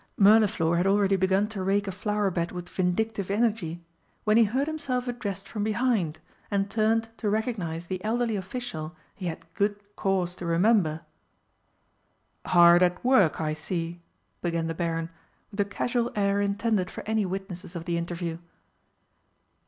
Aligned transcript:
Mirliflor 0.19 0.77
had 0.77 0.87
already 0.87 1.15
begun 1.15 1.47
to 1.49 1.61
rake 1.61 1.87
a 1.87 1.91
flower 1.91 2.31
bed 2.31 2.51
with 2.51 2.67
vindictive 2.69 3.29
energy, 3.29 3.83
when 4.23 4.35
he 4.35 4.45
heard 4.45 4.65
himself 4.65 5.07
addressed 5.07 5.47
from 5.47 5.63
behind, 5.63 6.19
and 6.49 6.71
turned 6.71 7.09
to 7.17 7.29
recognise 7.29 7.85
the 7.85 8.03
elderly 8.03 8.35
official 8.35 8.95
he 9.13 9.27
had 9.27 9.45
good 9.53 9.79
cause 9.95 10.35
to 10.37 10.43
remember. 10.43 11.01
"Hard 12.47 12.81
at 12.81 13.05
work, 13.05 13.39
I 13.39 13.53
see," 13.53 14.01
began 14.41 14.65
the 14.65 14.73
Baron, 14.73 15.11
with 15.51 15.59
a 15.59 15.65
casual 15.65 16.11
air 16.15 16.41
intended 16.41 16.89
for 16.89 17.03
any 17.07 17.27
witnesses 17.27 17.75
of 17.75 17.85
the 17.85 17.95
interview. 17.99 18.39